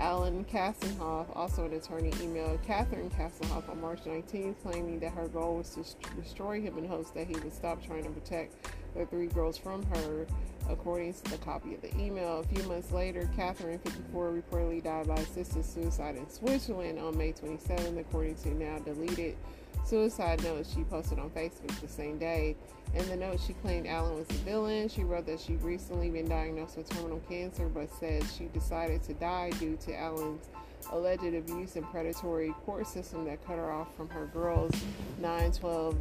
[0.00, 5.58] Alan Kassenoff, also an attorney, emailed Catherine Kassenoff on March 19th, claiming that her goal
[5.58, 8.54] was to s- destroy him in hopes that he would stop trying to protect
[8.94, 10.26] the three girls from her.
[10.68, 15.08] According to the copy of the email, a few months later, Catherine, 54, reportedly died
[15.08, 19.36] by assisted suicide in Switzerland on May 27th, according to now deleted
[19.84, 22.56] suicide notes she posted on Facebook the same day.
[22.94, 24.88] In the note, she claimed Allen was the villain.
[24.88, 29.14] She wrote that she'd recently been diagnosed with terminal cancer, but said she decided to
[29.14, 30.48] die due to Allen's
[30.90, 34.72] alleged abuse and predatory court system that cut her off from her girls
[35.20, 35.96] 9, 12,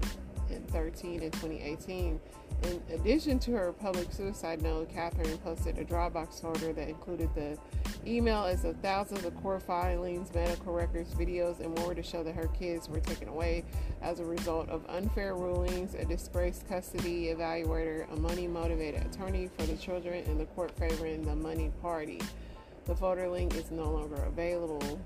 [0.51, 2.19] and 13 in 2018.
[2.63, 7.57] In addition to her public suicide note, Catherine posted a Dropbox folder that included the
[8.05, 12.35] email as of thousands of court filings, medical records, videos, and more to show that
[12.35, 13.63] her kids were taken away
[14.01, 19.65] as a result of unfair rulings, a disgraced custody evaluator, a money motivated attorney for
[19.65, 22.19] the children, and the court favoring the money party.
[22.85, 24.99] The folder link is no longer available.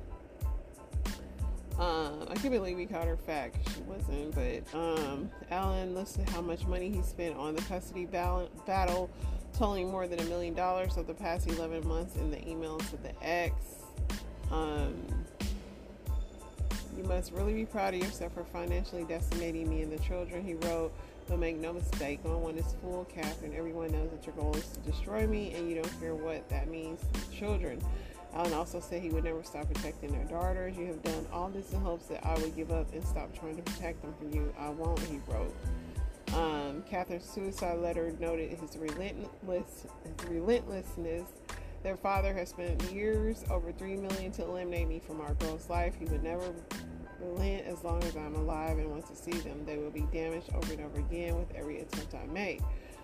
[1.78, 3.58] Um, I can't believe we called her fact.
[3.74, 9.10] she wasn't, but um, Allen listed how much money he spent on the custody battle,
[9.54, 12.98] totaling more than a million dollars over the past 11 months in the emails to
[12.98, 13.54] the ex.
[14.52, 14.96] Um,
[16.96, 20.54] you must really be proud of yourself for financially decimating me and the children, he
[20.54, 20.94] wrote.
[21.28, 23.54] But make no mistake, no one is fool, Catherine.
[23.58, 26.70] Everyone knows that your goal is to destroy me, and you don't care what that
[26.70, 27.82] means to the children.
[28.36, 30.76] Allen also said he would never stop protecting their daughters.
[30.78, 33.56] You have done all this in hopes that I would give up and stop trying
[33.56, 34.54] to protect them from you.
[34.60, 35.56] I won't, he wrote.
[36.34, 41.30] Um, Catherine's suicide letter noted his relentless, his relentlessness.
[41.82, 45.94] Their father has spent years, over three million, to eliminate me from our girl's life.
[45.98, 46.54] He would never
[47.22, 49.64] relent as long as I'm alive and want to see them.
[49.66, 52.62] They will be damaged over and over again with every attempt I make.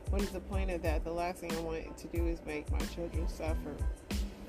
[0.10, 1.06] What is the point of that?
[1.06, 3.76] The last thing I want to do is make my children suffer.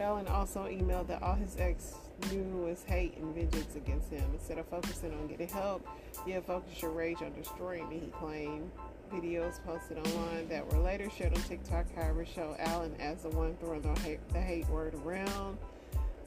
[0.02, 1.94] Allen also emailed that all his ex
[2.32, 4.24] knew was hate and vengeance against him.
[4.32, 5.86] Instead of focusing on getting help,
[6.26, 8.68] you have focused your rage on destroying me, he claimed.
[9.12, 13.56] Videos posted online that were later shared on TikTok, however, show Allen as the one
[13.60, 15.56] throwing the hate, the hate word around.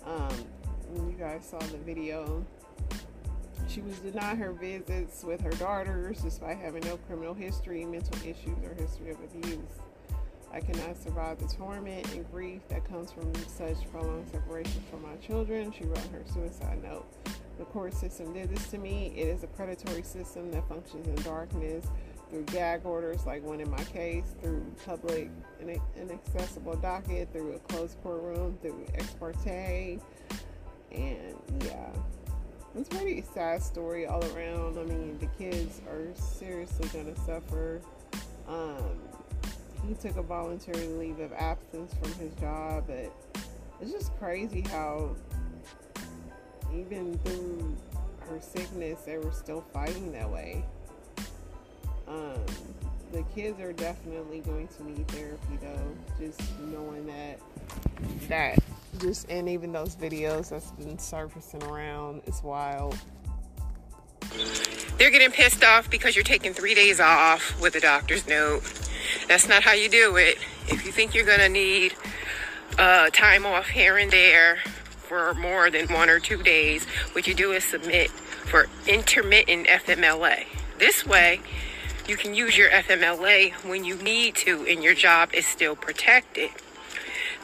[0.05, 0.45] Um,
[0.95, 2.45] you guys saw the video.
[3.67, 8.57] She was denied her visits with her daughters despite having no criminal history, mental issues,
[8.63, 9.59] or history of abuse.
[10.55, 15.15] I cannot survive the torment and grief that comes from such prolonged separation from my
[15.17, 17.05] children, she wrote her suicide note.
[17.57, 19.13] The court system did this to me.
[19.17, 21.85] It is a predatory system that functions in darkness
[22.29, 27.59] through gag orders, like one in my case, through public and inaccessible docket, through a
[27.59, 29.99] closed courtroom, through ex parte.
[30.91, 31.89] And yeah,
[32.77, 34.79] it's a pretty sad story all around.
[34.79, 37.81] I mean, the kids are seriously going to suffer.
[38.47, 38.99] Um,
[39.87, 43.11] he took a voluntary leave of absence from his job, but
[43.81, 45.15] it's just crazy how
[46.73, 47.75] even through
[48.29, 50.63] her sickness, they were still fighting that way.
[52.07, 52.39] Um,
[53.11, 55.95] the kids are definitely going to need therapy, though.
[56.19, 57.39] Just knowing that
[58.27, 58.59] that
[58.99, 62.97] just and even those videos that's been surfacing around, it's wild.
[64.97, 68.63] They're getting pissed off because you're taking three days off with a doctor's note.
[69.27, 70.37] That's not how you do it.
[70.67, 71.95] If you think you're gonna need
[72.77, 74.57] uh, time off here and there
[75.07, 80.45] for more than one or two days, what you do is submit for intermittent FMLA.
[80.77, 81.41] This way,
[82.07, 86.51] you can use your FMLA when you need to, and your job is still protected.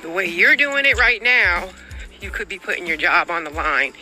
[0.01, 1.69] The way you're doing it right now,
[2.21, 3.93] you could be putting your job on the line,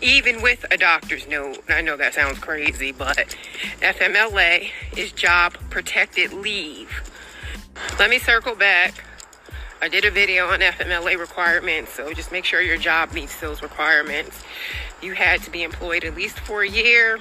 [0.00, 1.58] even with a doctor's note.
[1.68, 3.36] I know that sounds crazy, but
[3.80, 7.05] FMLA is job protected leave.
[7.98, 9.04] Let me circle back.
[9.80, 13.62] I did a video on FMLA requirements, so just make sure your job meets those
[13.62, 14.42] requirements.
[15.02, 17.18] You had to be employed at least for a year,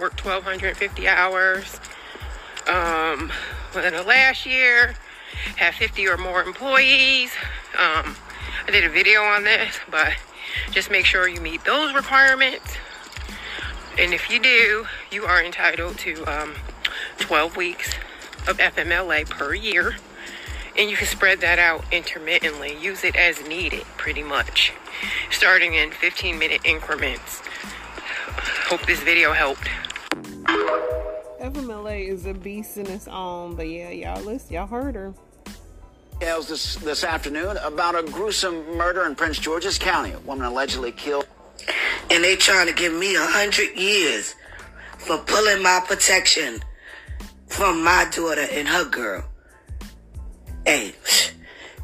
[0.00, 1.80] work 1,250 hours.
[2.66, 3.32] Um,
[3.74, 4.94] within the last year,
[5.56, 7.30] have 50 or more employees.
[7.78, 8.16] Um,
[8.66, 10.12] I did a video on this, but
[10.70, 12.76] just make sure you meet those requirements.
[13.98, 16.54] And if you do, you are entitled to um,
[17.18, 17.94] 12 weeks
[18.48, 19.96] of FMLA per year.
[20.78, 22.76] And you can spread that out intermittently.
[22.80, 24.72] Use it as needed, pretty much.
[25.30, 27.42] Starting in 15 minute increments.
[28.68, 29.68] Hope this video helped.
[31.42, 35.12] FMLA is a beast in its own, but yeah, y'all listen, y'all heard her.
[36.20, 40.12] Details this this afternoon about a gruesome murder in Prince George's County.
[40.12, 41.26] A woman allegedly killed.
[42.10, 44.34] and they trying to give me a hundred years
[44.98, 46.60] for pulling my protection
[47.52, 49.24] from my daughter and her girl.
[50.64, 50.94] Hey,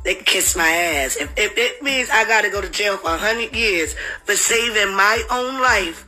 [0.04, 1.16] they kiss my ass.
[1.16, 3.94] If, if it means I gotta go to jail for a hundred years
[4.24, 6.06] for saving my own life,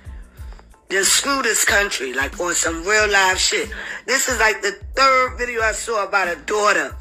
[0.88, 3.70] then screw this country, like on some real life shit.
[4.06, 6.96] This is like the third video I saw about a daughter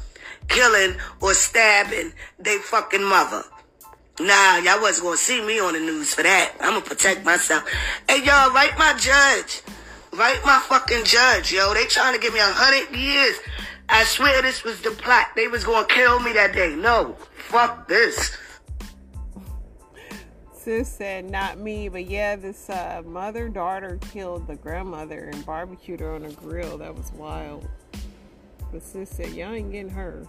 [0.48, 3.42] killing or stabbing they fucking mother.
[4.20, 6.52] Nah, y'all wasn't gonna see me on the news for that.
[6.60, 7.64] I'm gonna protect myself.
[8.06, 9.62] Hey, y'all, write my judge.
[10.12, 11.72] Write my fucking judge, yo.
[11.72, 13.36] They trying to give me a hundred years.
[13.88, 15.28] I swear this was the plot.
[15.36, 16.74] They was gonna kill me that day.
[16.74, 17.16] No,
[17.48, 18.36] fuck this.
[20.52, 26.00] Sis said, not me, but yeah, this uh, mother daughter killed the grandmother and barbecued
[26.00, 26.76] her on a grill.
[26.76, 27.66] That was wild.
[28.70, 30.26] But sis said, y'all ain't getting her.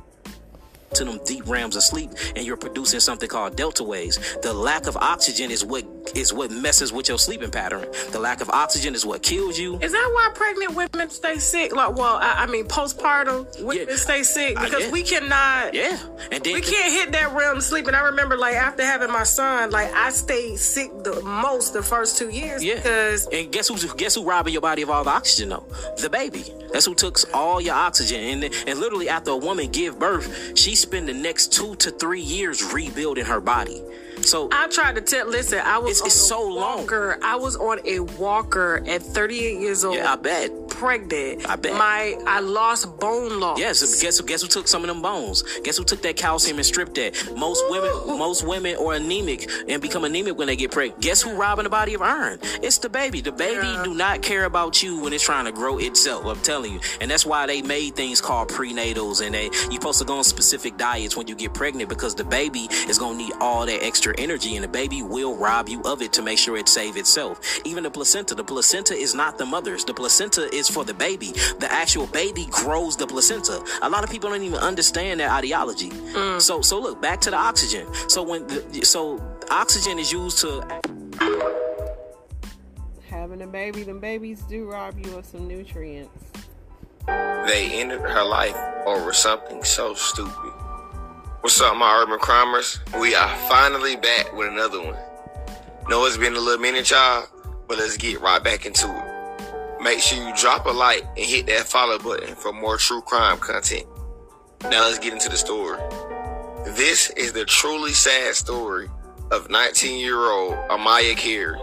[0.95, 4.19] To them deep realms of sleep and you're producing something called delta waves.
[4.41, 5.85] The lack of oxygen is what
[6.15, 7.85] is what messes with your sleeping pattern.
[8.11, 9.77] The lack of oxygen is what kills you.
[9.79, 11.75] Is that why pregnant women stay sick?
[11.75, 13.95] Like, well, I, I mean, postpartum women Yeah.
[13.95, 14.91] stay sick Uh, because yeah.
[14.91, 15.73] we cannot.
[15.73, 15.97] Yeah.
[16.31, 17.87] And then We can't hit that realm of sleep.
[17.87, 21.83] And I remember, like, after having my son, like, I stayed sick the most the
[21.83, 22.75] first two years Yeah.
[22.75, 25.65] because and guess who's guess who robbing your body of all the oxygen though?
[26.01, 26.43] The baby.
[26.73, 28.43] That's who took all your oxygen.
[28.43, 32.21] And and literally after a woman give birth, she spend the next two to three
[32.21, 33.81] years rebuilding her body.
[34.23, 35.27] So I tried to tell.
[35.27, 36.79] Listen, I was It's- on it's a so long.
[36.81, 37.19] walker.
[37.23, 39.95] I was on a walker at 38 years old.
[39.95, 40.51] yeah, I bet.
[40.69, 41.47] pregnant.
[41.47, 41.73] I bet.
[41.75, 43.59] My I lost bone loss.
[43.59, 45.43] Yes, guess who guess who took some of them bones?
[45.63, 47.13] Guess who took that calcium and stripped that?
[47.37, 50.99] Most women most women are anemic and become anemic when they get pregnant.
[51.01, 52.39] Guess who robbing the body of iron?
[52.63, 53.21] It's the baby.
[53.21, 56.25] The baby do not care about you when it's trying to grow itself.
[56.25, 56.79] I'm telling you.
[56.99, 60.23] And that's why they made things called prenatals and they you're supposed to go on
[60.23, 64.10] specific diets when you get pregnant because the baby is gonna need all that extra
[64.17, 67.39] energy and the baby will rob you of it to make sure it save itself.
[67.65, 69.85] Even the placenta, the placenta is not the mother's.
[69.85, 71.31] The placenta is for the baby.
[71.59, 73.63] The actual baby grows the placenta.
[73.81, 75.89] A lot of people don't even understand that ideology.
[75.89, 76.41] Mm.
[76.41, 77.87] So so look back to the oxygen.
[78.07, 80.81] So when the, so oxygen is used to
[83.09, 86.31] Having a baby, them babies do rob you of some nutrients.
[87.05, 88.55] They ended her life
[88.85, 90.53] over something so stupid.
[91.41, 92.77] What's up, my urban crimers?
[93.01, 94.95] We are finally back with another one.
[95.89, 97.25] Know it's been a little minute, y'all,
[97.67, 99.81] but let's get right back into it.
[99.81, 103.39] Make sure you drop a like and hit that follow button for more true crime
[103.39, 103.87] content.
[104.61, 105.79] Now let's get into the story.
[106.75, 108.87] This is the truly sad story
[109.31, 111.59] of 19 year old Amaya Carey.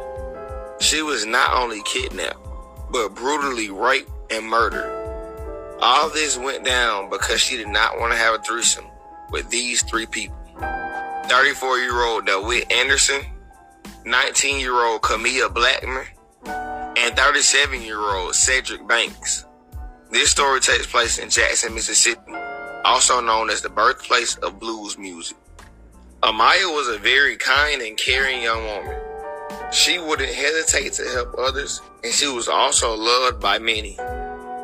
[0.81, 2.45] She was not only kidnapped,
[2.91, 5.79] but brutally raped and murdered.
[5.81, 8.88] All this went down because she did not want to have a threesome
[9.31, 10.37] with these three people
[11.29, 13.21] 34 year old DeWitt Anderson,
[14.05, 16.07] 19 year old Camilla Blackman,
[16.47, 19.45] and 37 year old Cedric Banks.
[20.11, 22.33] This story takes place in Jackson, Mississippi,
[22.85, 25.37] also known as the birthplace of blues music.
[26.23, 28.99] Amaya was a very kind and caring young woman.
[29.71, 33.99] She wouldn't hesitate to help others, and she was also loved by many.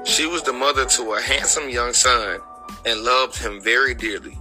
[0.04, 2.40] She was the mother to a handsome young son
[2.86, 4.38] and loved him very dearly.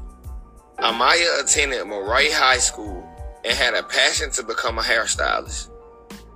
[0.80, 3.08] Amaya attended Murrah High School
[3.46, 5.70] and had a passion to become a hairstylist.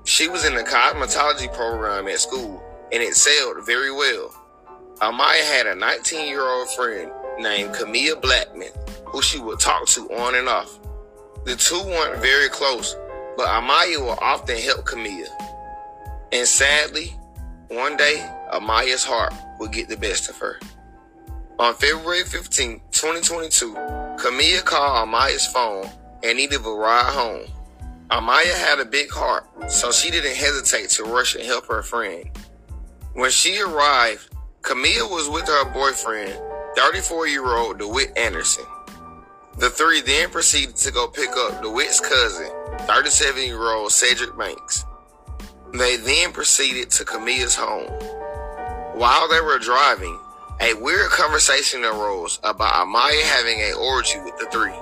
[0.04, 4.34] She was in the cosmetology program at school and it excelled very well.
[5.02, 8.72] Amaya had a 19 year old friend named Camilla Blackman
[9.06, 10.80] who she would talk to on and off.
[11.46, 12.96] The two weren't very close,
[13.38, 15.28] but Amaya would often help Camilla.
[16.32, 17.16] And sadly,
[17.70, 20.60] one day, Amaya's heart would get the best of her.
[21.60, 23.76] On February 15, 2022,
[24.18, 25.88] Camilla called Amaya's phone
[26.24, 27.46] and needed a ride home.
[28.10, 32.28] Amaya had a big heart, so she didn't hesitate to rush and help her friend.
[33.14, 34.34] When she arrived,
[34.64, 36.42] Camilla was with her boyfriend,
[36.76, 38.66] 34 year old DeWitt Anderson.
[39.60, 42.50] The three then proceeded to go pick up DeWitt's cousin,
[42.88, 44.86] 37 year old Cedric Banks.
[45.74, 47.92] They then proceeded to Camilla's home.
[48.98, 50.20] While they were driving,
[50.60, 54.74] a weird conversation arose about Amaya having an orgy with the three.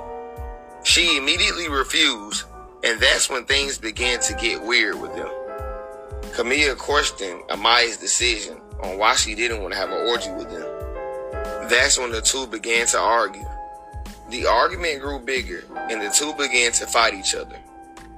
[0.84, 2.46] She immediately refused,
[2.84, 5.30] and that's when things began to get weird with them.
[6.34, 11.70] Camilla questioned Amaya's decision on why she didn't want to have an orgy with them.
[11.70, 13.46] That's when the two began to argue.
[14.30, 17.60] The argument grew bigger, and the two began to fight each other.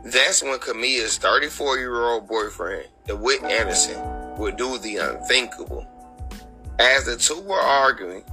[0.04, 5.88] That's when Kamia's 34 year old boyfriend, DeWitt Anderson, would do the unthinkable.
[6.80, 8.24] As the two were arguing,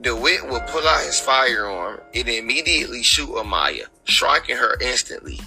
[0.00, 5.40] DeWitt would pull out his firearm and immediately shoot Amaya, striking her instantly.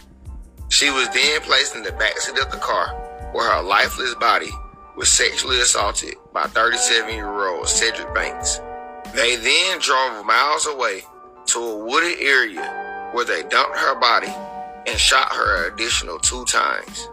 [0.69, 2.93] She was then placed in the backseat of the car
[3.33, 4.51] where her lifeless body
[4.95, 8.61] was sexually assaulted by 37 year old Cedric Banks.
[9.13, 11.01] They then drove miles away
[11.47, 14.33] to a wooded area where they dumped her body
[14.87, 17.09] and shot her additional two times.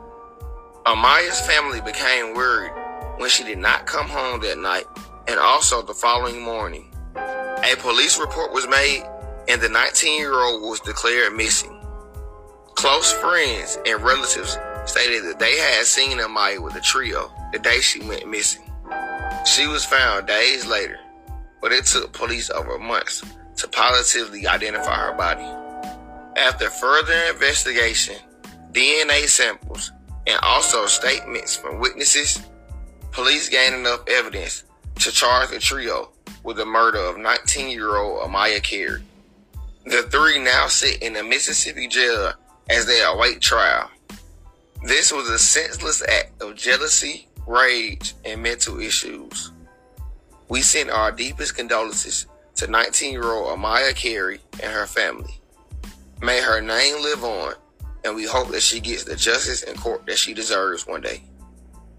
[0.87, 2.73] Amaya's family became worried
[3.17, 4.87] when she did not come home that night
[5.29, 6.93] and also the following morning.
[7.17, 9.05] A police report was made
[9.49, 11.79] and the 19 year old was declared missing.
[12.75, 17.81] Close friends and relatives stated that they had seen Amaya with the trio the day
[17.81, 18.65] she went missing.
[19.45, 20.99] She was found days later,
[21.61, 23.23] but it took police over months
[23.57, 25.49] to positively identify her body.
[26.37, 28.17] After further investigation,
[28.73, 29.93] DNA samples,
[30.27, 32.41] and also statements from witnesses,
[33.11, 34.65] police gained enough evidence
[35.01, 36.11] to charge the trio
[36.45, 39.03] with the murder of 19 year old Amaya Carey.
[39.85, 42.33] The three now sit in a Mississippi jail
[42.71, 43.91] as they await trial.
[44.85, 49.53] This was a senseless act of jealousy, rage, and mental issues.
[50.49, 52.27] We send our deepest condolences
[52.57, 55.41] to 19 year old Amaya Carey and her family.
[56.21, 57.55] May her name live on,
[58.05, 61.23] and we hope that she gets the justice and court that she deserves one day.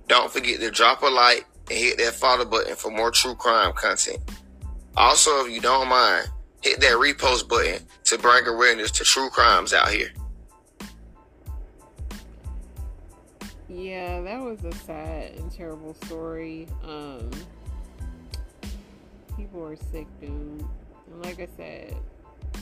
[0.07, 3.73] Don't forget to drop a like and hit that follow button for more true crime
[3.73, 4.19] content.
[4.95, 6.27] Also, if you don't mind,
[6.61, 10.09] hit that repost button to bring awareness to true crimes out here.
[13.67, 16.67] Yeah, that was a sad and terrible story.
[16.83, 17.31] Um,
[19.35, 20.29] people are sick, dude.
[20.29, 21.95] And like I said,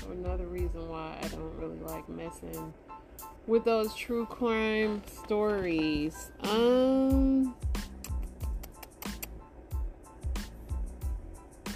[0.10, 2.74] another reason why I don't really like messing
[3.46, 6.32] with those true crime stories.
[6.44, 7.56] Um,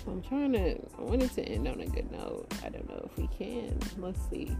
[0.07, 0.77] I'm trying to.
[0.97, 2.47] I wanted to end on a good note.
[2.63, 3.79] I don't know if we can.
[3.97, 4.55] Let's see.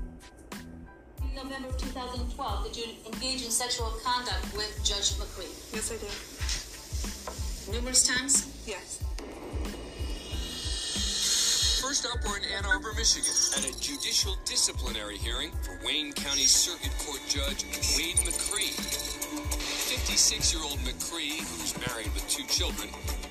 [1.21, 5.53] In November of 2012, did you engage in sexual conduct with Judge McCree?
[5.73, 7.75] Yes, I did.
[7.75, 8.47] Numerous times?
[8.65, 9.01] Yes.
[11.81, 16.45] First up, we're in Ann Arbor, Michigan, at a judicial disciplinary hearing for Wayne County
[16.45, 17.63] Circuit Court Judge
[17.95, 18.73] Wade McCree.
[19.85, 22.89] 56 year old McCree, who's married with two children,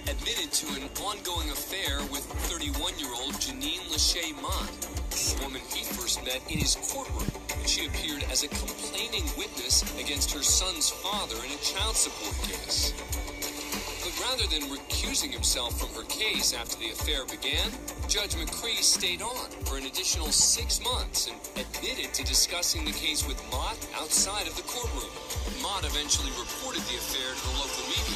[0.08, 4.70] admitted to an ongoing affair with 31 year old Janine Lachey Mott,
[5.10, 7.30] the woman he first met in his courtroom.
[7.66, 12.92] She appeared as a complaining witness against her son's father in a child support case.
[14.04, 17.72] But rather than recusing himself from her case after the affair began,
[18.06, 23.26] Judge McCree stayed on for an additional six months and admitted to discussing the case
[23.26, 25.10] with Mott outside of the courtroom.
[25.62, 28.13] Mott eventually reported the affair to the local media.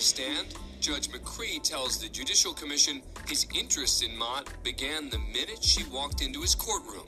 [0.00, 5.62] The stand, Judge McCree tells the Judicial Commission his interest in Mott began the minute
[5.62, 7.04] she walked into his courtroom.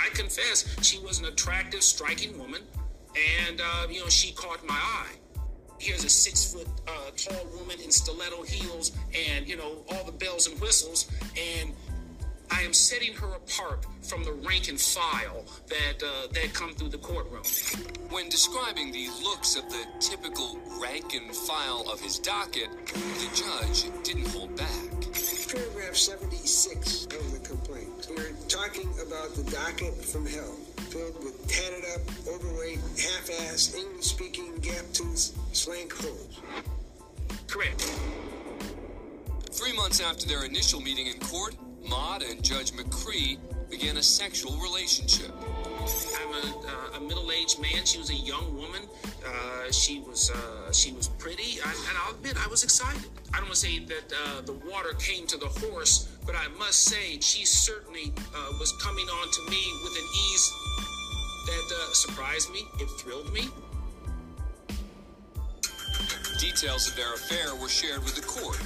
[0.00, 2.62] I confess she was an attractive, striking woman,
[3.46, 5.12] and uh, you know she caught my eye.
[5.78, 10.12] Here's a six foot uh, tall woman in stiletto heels, and you know all the
[10.12, 11.74] bells and whistles, and
[12.50, 16.88] I am setting her apart from the rank and file that uh, that come through
[16.88, 17.42] the courtroom.
[18.10, 23.90] When describing the looks of the typical rank and file of his docket, the judge
[24.02, 24.90] didn't hold back.
[25.48, 28.08] Paragraph 76 of the complaint.
[28.10, 30.54] We're talking about the docket from hell,
[30.90, 36.40] filled with tatted up, overweight, half-assed, English-speaking, gap-toothed, slank hoes.
[37.48, 37.80] Correct.
[39.50, 41.56] Three months after their initial meeting in court,
[41.88, 43.38] Mott and Judge McCree
[43.70, 45.30] began a sexual relationship.
[46.20, 47.84] I'm a, uh, a middle-aged man.
[47.84, 48.82] She was a young woman.
[49.26, 53.08] Uh, she was uh, she was pretty, I, and I'll admit I was excited.
[53.32, 56.48] I don't want to say that uh, the water came to the horse, but I
[56.58, 60.52] must say she certainly uh, was coming on to me with an ease
[61.46, 62.64] that uh, surprised me.
[62.78, 63.48] It thrilled me.
[66.40, 68.56] Details of their affair were shared with the court,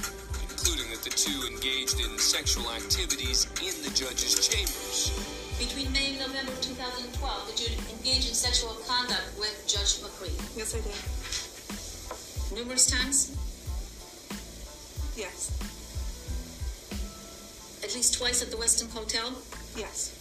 [0.65, 5.13] including that the two engaged in sexual activities in the judge's chambers.
[5.59, 10.33] Between May and November 2012, did you engage in sexual conduct with Judge McCree?
[10.57, 12.57] Yes, I did.
[12.57, 13.37] Numerous times?
[15.15, 15.53] Yes.
[17.83, 19.33] At least twice at the Westin Hotel?
[19.77, 20.17] Yes.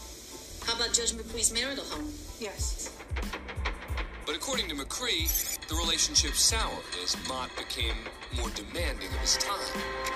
[0.67, 2.13] How about Judge McCree's marital home?
[2.39, 2.93] Yes.
[4.27, 7.95] But according to McCree, the relationship soured as Mott became
[8.37, 9.61] more demanding of his time.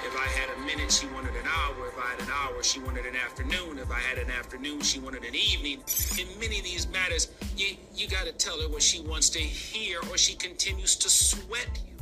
[0.06, 1.88] If I had a minute, she wanted an hour.
[1.88, 3.78] If I had an hour, she wanted an afternoon.
[3.78, 5.82] If I had an afternoon, she wanted an evening.
[6.18, 9.40] In many of these matters, you, you got to tell her what she wants to
[9.40, 11.96] hear, or she continues to sweat you,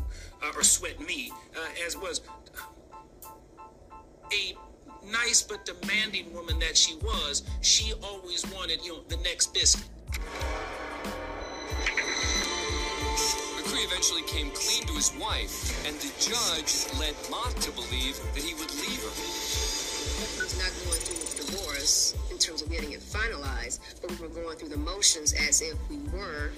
[0.45, 2.21] uh, or sweat me, uh, as was
[4.33, 4.57] a
[5.05, 7.43] nice but demanding woman that she was.
[7.63, 9.89] She always wanted, you know, the next biscuit.
[13.77, 18.43] McCree eventually came clean to his wife, and the judge led Mott to believe that
[18.43, 19.13] he would leave her.
[20.41, 24.33] was not going through the divorce in terms of getting it finalized, but we were
[24.33, 26.53] going through the motions as if we were.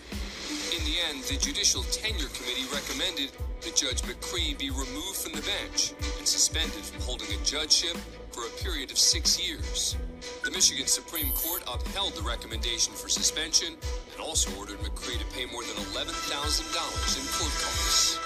[0.76, 3.30] In the end, the Judicial Tenure Committee recommended
[3.62, 7.96] that Judge McCree be removed from the bench and suspended from holding a judgeship
[8.30, 9.96] for a period of six years.
[10.44, 13.76] The Michigan Supreme Court upheld the recommendation for suspension
[14.12, 18.18] and also ordered McCree to pay more than $11,000 in court costs.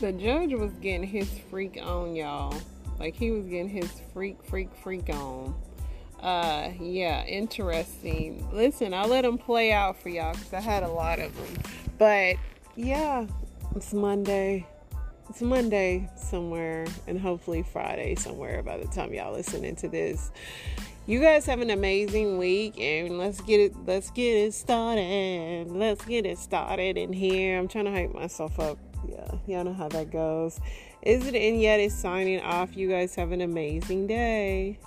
[0.00, 2.54] The judge was getting his freak on, y'all.
[2.98, 5.54] Like he was getting his freak, freak, freak on.
[6.22, 8.46] Uh, yeah, interesting.
[8.52, 11.62] Listen, I'll let them play out for y'all because I had a lot of them.
[11.98, 12.36] But
[12.76, 13.26] yeah,
[13.74, 14.66] it's Monday.
[15.30, 20.32] It's Monday somewhere, and hopefully Friday somewhere by the time y'all listening to this.
[21.06, 23.76] You guys have an amazing week, and let's get it.
[23.86, 25.68] Let's get it started.
[25.70, 27.60] Let's get it started in here.
[27.60, 28.76] I'm trying to hype myself up.
[29.08, 30.58] Yeah, y'all know how that goes.
[31.02, 32.76] Is it and yet is signing off.
[32.76, 34.80] You guys have an amazing day.